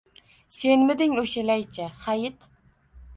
[0.59, 1.85] –Senmiding o‘sha laycha?
[2.07, 2.49] Hayt!